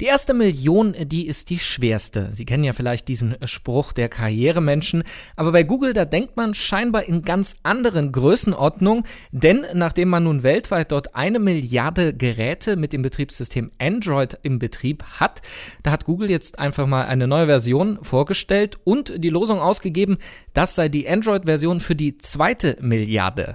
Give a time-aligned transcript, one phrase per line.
[0.00, 2.28] Die erste Million, die ist die schwerste.
[2.32, 5.04] Sie kennen ja vielleicht diesen Spruch der Karrieremenschen,
[5.36, 10.42] aber bei Google, da denkt man scheinbar in ganz anderen Größenordnungen, denn nachdem man nun
[10.42, 15.42] weltweit dort eine Milliarde Geräte mit dem Betriebssystem Android im Betrieb hat,
[15.84, 20.18] da hat Google jetzt einfach mal eine neue Version vorgestellt und die Losung ausgegeben,
[20.54, 23.54] das sei die Android-Version für die zweite Milliarde.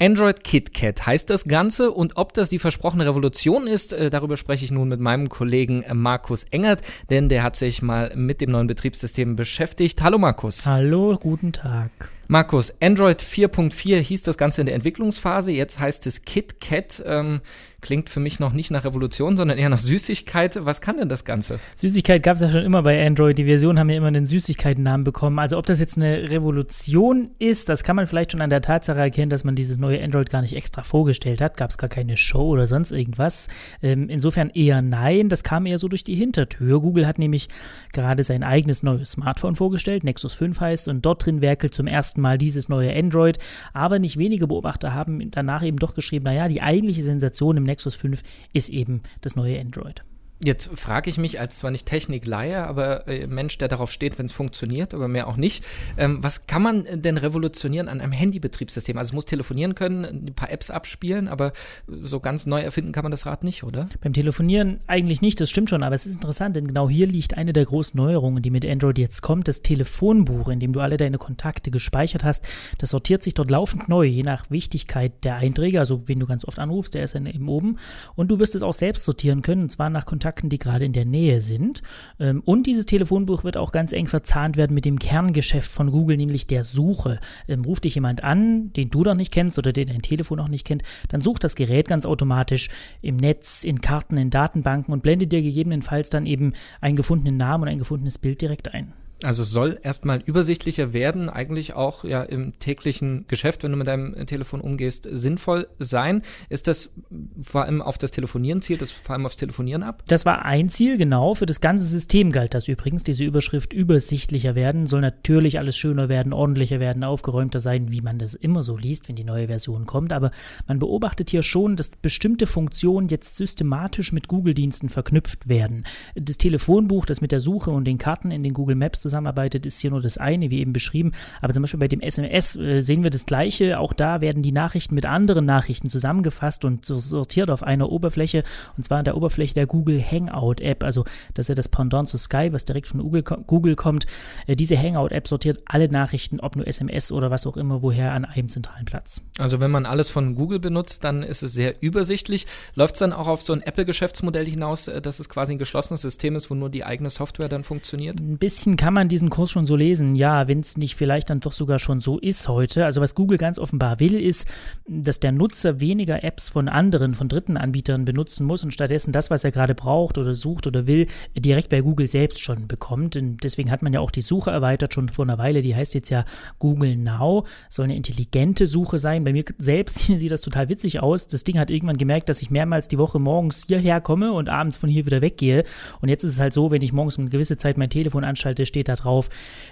[0.00, 4.64] Android KitKat heißt das Ganze und ob das die versprochene Revolution ist, äh, darüber spreche
[4.64, 8.50] ich nun mit meinem Kollegen äh, Markus Engert, denn der hat sich mal mit dem
[8.50, 10.02] neuen Betriebssystem beschäftigt.
[10.02, 10.64] Hallo Markus.
[10.64, 11.90] Hallo, guten Tag.
[12.30, 17.02] Markus, Android 4.4 hieß das Ganze in der Entwicklungsphase, jetzt heißt es KitKat.
[17.04, 17.40] Ähm,
[17.80, 20.58] Klingt für mich noch nicht nach Revolution, sondern eher nach Süßigkeit.
[20.66, 21.58] Was kann denn das Ganze?
[21.76, 23.38] Süßigkeit gab es ja schon immer bei Android.
[23.38, 25.38] Die Versionen haben ja immer einen Süßigkeitennamen bekommen.
[25.38, 28.98] Also ob das jetzt eine Revolution ist, das kann man vielleicht schon an der Tatsache
[28.98, 31.56] erkennen, dass man dieses neue Android gar nicht extra vorgestellt hat.
[31.56, 33.48] Gab es gar keine Show oder sonst irgendwas.
[33.82, 35.30] Ähm, insofern eher nein.
[35.30, 36.80] Das kam eher so durch die Hintertür.
[36.80, 37.48] Google hat nämlich
[37.92, 40.04] gerade sein eigenes neues Smartphone vorgestellt.
[40.04, 43.38] Nexus 5 heißt und dort drin werkelt zum ersten Mal dieses neue Android.
[43.72, 47.94] Aber nicht wenige Beobachter haben danach eben doch geschrieben, naja, die eigentliche Sensation im Nexus
[47.94, 50.04] 5 ist eben das neue Android.
[50.42, 54.24] Jetzt frage ich mich als zwar nicht Technikleihe, aber äh, Mensch, der darauf steht, wenn
[54.24, 55.62] es funktioniert, aber mehr auch nicht.
[55.98, 58.96] Ähm, was kann man denn revolutionieren an einem Handybetriebssystem?
[58.96, 61.52] Also es muss telefonieren können, ein paar Apps abspielen, aber
[61.86, 63.90] so ganz neu erfinden kann man das Rad nicht, oder?
[64.00, 67.36] Beim Telefonieren eigentlich nicht, das stimmt schon, aber es ist interessant, denn genau hier liegt
[67.36, 70.96] eine der großen Neuerungen, die mit Android jetzt kommt, das Telefonbuch, in dem du alle
[70.96, 72.46] deine Kontakte gespeichert hast.
[72.78, 76.46] Das sortiert sich dort laufend neu, je nach Wichtigkeit der Einträge, also wen du ganz
[76.46, 77.76] oft anrufst, der ist dann eben oben.
[78.14, 80.84] Und du wirst es auch selbst sortieren können, und zwar nach Kontakt Kontakten, die gerade
[80.84, 81.82] in der Nähe sind.
[82.18, 86.16] Ähm, und dieses Telefonbuch wird auch ganz eng verzahnt werden mit dem Kerngeschäft von Google,
[86.16, 87.18] nämlich der Suche.
[87.48, 90.48] Ähm, ruft dich jemand an, den du noch nicht kennst oder den dein Telefon noch
[90.48, 92.68] nicht kennt, dann sucht das Gerät ganz automatisch
[93.02, 97.64] im Netz, in Karten, in Datenbanken und blendet dir gegebenenfalls dann eben einen gefundenen Namen
[97.64, 98.92] und ein gefundenes Bild direkt ein.
[99.22, 104.26] Also soll erstmal übersichtlicher werden, eigentlich auch ja im täglichen Geschäft, wenn du mit deinem
[104.26, 106.22] Telefon umgehst, sinnvoll sein.
[106.48, 106.94] Ist das
[107.42, 110.02] vor allem auf das Telefonieren zielt das vor allem aufs Telefonieren ab?
[110.06, 111.34] Das war ein Ziel, genau.
[111.34, 113.04] Für das ganze System galt das übrigens.
[113.04, 118.18] Diese Überschrift übersichtlicher werden, soll natürlich alles schöner werden, ordentlicher werden, aufgeräumter sein, wie man
[118.18, 120.12] das immer so liest, wenn die neue Version kommt.
[120.12, 120.30] Aber
[120.66, 125.84] man beobachtet hier schon, dass bestimmte Funktionen jetzt systematisch mit Google-Diensten verknüpft werden.
[126.14, 129.80] Das Telefonbuch, das mit der Suche und den Karten in den Google Maps zusammenarbeitet, ist
[129.80, 131.12] hier nur das eine, wie eben beschrieben.
[131.40, 133.78] Aber zum Beispiel bei dem SMS äh, sehen wir das Gleiche.
[133.78, 138.44] Auch da werden die Nachrichten mit anderen Nachrichten zusammengefasst und sortiert auf einer Oberfläche.
[138.76, 140.84] Und zwar an der Oberfläche der Google Hangout App.
[140.84, 141.04] Also
[141.34, 144.06] das ist ja das Pendant zu Sky, was direkt von Google, Google kommt.
[144.46, 148.12] Äh, diese Hangout App sortiert alle Nachrichten, ob nur SMS oder was auch immer, woher
[148.12, 149.20] an einem zentralen Platz.
[149.38, 152.46] Also wenn man alles von Google benutzt, dann ist es sehr übersichtlich.
[152.74, 156.02] Läuft es dann auch auf so ein Apple-Geschäftsmodell hinaus, äh, dass es quasi ein geschlossenes
[156.02, 158.20] System ist, wo nur die eigene Software dann funktioniert?
[158.20, 160.14] Ein bisschen kann man man diesen Kurs schon so lesen?
[160.14, 162.84] Ja, wenn es nicht vielleicht dann doch sogar schon so ist heute.
[162.84, 164.46] Also was Google ganz offenbar will, ist,
[164.86, 169.30] dass der Nutzer weniger Apps von anderen, von dritten Anbietern benutzen muss und stattdessen das,
[169.30, 173.16] was er gerade braucht oder sucht oder will, direkt bei Google selbst schon bekommt.
[173.16, 175.62] Und deswegen hat man ja auch die Suche erweitert schon vor einer Weile.
[175.62, 176.26] Die heißt jetzt ja
[176.58, 177.46] Google Now.
[177.70, 179.24] Soll eine intelligente Suche sein.
[179.24, 181.26] Bei mir selbst sieht das total witzig aus.
[181.26, 184.76] Das Ding hat irgendwann gemerkt, dass ich mehrmals die Woche morgens hierher komme und abends
[184.76, 185.64] von hier wieder weggehe.
[186.02, 188.66] Und jetzt ist es halt so, wenn ich morgens eine gewisse Zeit mein Telefon anschalte,
[188.66, 189.28] steht da drauf,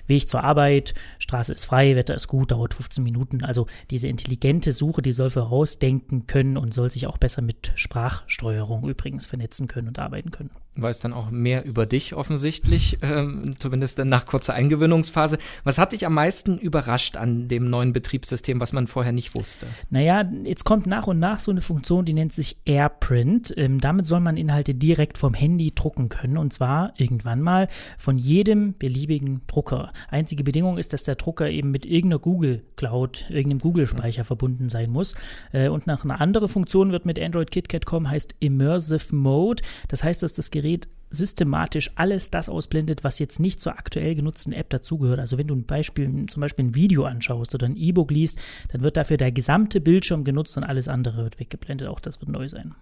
[0.06, 3.44] Weg zur Arbeit, Straße ist frei, Wetter ist gut, dauert 15 Minuten.
[3.44, 8.88] Also diese intelligente Suche, die soll vorausdenken können und soll sich auch besser mit Sprachsteuerung
[8.88, 10.50] übrigens vernetzen können und arbeiten können.
[10.80, 15.38] Weiß dann auch mehr über dich offensichtlich, ähm, zumindest dann nach kurzer Eingewöhnungsphase.
[15.64, 19.66] Was hat dich am meisten überrascht an dem neuen Betriebssystem, was man vorher nicht wusste?
[19.90, 23.52] Naja, jetzt kommt nach und nach so eine Funktion, die nennt sich AirPrint.
[23.56, 28.18] Ähm, damit soll man Inhalte direkt vom Handy drucken können und zwar irgendwann mal von
[28.18, 29.92] jedem beliebigen Drucker.
[30.08, 34.26] Einzige Bedingung ist, dass der Drucker eben mit irgendeiner Google Cloud, irgendeinem Google-Speicher mhm.
[34.26, 35.14] verbunden sein muss.
[35.52, 39.62] Äh, und nach einer anderen Funktion wird mit Android KitKat kommen, heißt Immersive Mode.
[39.88, 44.14] Das heißt, dass das Gerät Gerät systematisch alles das ausblendet, was jetzt nicht zur aktuell
[44.14, 45.18] genutzten App dazugehört.
[45.18, 48.38] Also wenn du ein Beispiel, zum Beispiel ein Video anschaust oder ein E-Book liest,
[48.68, 51.88] dann wird dafür der gesamte Bildschirm genutzt und alles andere wird weggeblendet.
[51.88, 52.74] Auch das wird neu sein.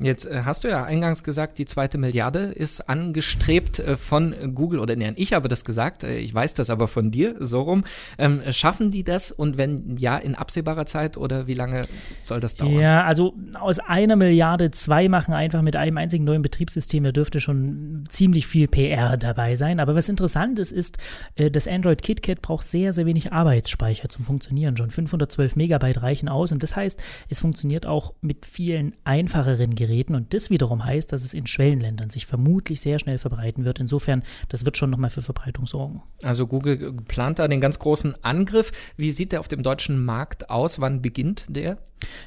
[0.00, 4.78] Jetzt äh, hast du ja eingangs gesagt, die zweite Milliarde ist angestrebt äh, von Google
[4.78, 7.82] oder nein, ich habe das gesagt, äh, ich weiß das aber von dir, so rum.
[8.16, 11.82] Ähm, schaffen die das und wenn ja, in absehbarer Zeit oder wie lange
[12.22, 12.78] soll das dauern?
[12.78, 17.40] Ja, also aus einer Milliarde zwei machen einfach mit einem einzigen neuen Betriebssystem, da dürfte
[17.40, 19.80] schon ziemlich viel PR dabei sein.
[19.80, 20.98] Aber was interessant ist, ist,
[21.34, 24.76] das Android KitKat braucht sehr, sehr wenig Arbeitsspeicher zum Funktionieren.
[24.76, 29.87] Schon 512 Megabyte reichen aus und das heißt, es funktioniert auch mit vielen einfacheren Geräten.
[29.88, 33.80] Geräten und das wiederum heißt, dass es in Schwellenländern sich vermutlich sehr schnell verbreiten wird.
[33.80, 36.02] Insofern, das wird schon nochmal für Verbreitung sorgen.
[36.22, 38.70] Also Google plant da den ganz großen Angriff.
[38.96, 40.80] Wie sieht der auf dem deutschen Markt aus?
[40.80, 41.78] Wann beginnt der?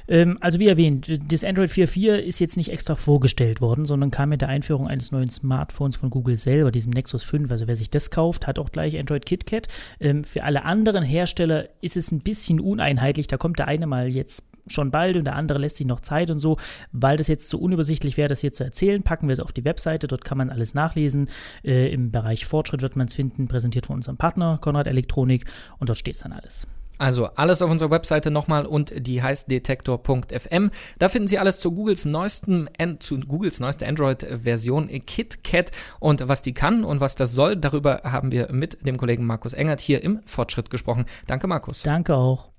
[0.08, 4.30] Ähm, also wie erwähnt, das Android 4.4 ist jetzt nicht extra vorgestellt worden, sondern kam
[4.30, 7.50] mit der Einführung eines neuen Smartphones von Google selber, diesem Nexus 5.
[7.50, 9.68] Also wer sich das kauft, hat auch gleich Android KitKat.
[10.00, 13.28] Ähm, für alle anderen Hersteller ist es ein bisschen uneinheitlich.
[13.28, 16.30] Da kommt der eine mal jetzt schon bald und der andere lässt sich noch Zeit
[16.30, 16.58] und so.
[16.92, 19.52] Weil das jetzt zu so unübersichtlich wäre, das hier zu erzählen, packen wir es auf
[19.52, 20.08] die Webseite.
[20.08, 21.28] Dort kann man alles nachlesen.
[21.64, 25.44] Äh, Im Bereich Fortschritt wird man es finden, präsentiert von unserem Partner Konrad Elektronik
[25.78, 26.66] und dort steht es dann alles.
[26.98, 30.70] Also alles auf unserer Webseite nochmal und die heißt detektor.fm.
[30.98, 32.68] Da finden Sie alles zu Googles neuesten
[33.00, 37.56] zu Googles neueste Android-Version KitKat und was die kann und was das soll.
[37.56, 41.06] Darüber haben wir mit dem Kollegen Markus Engert hier im Fortschritt gesprochen.
[41.26, 41.82] Danke, Markus.
[41.82, 42.50] Danke auch.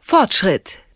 [0.00, 0.78] Fortschritt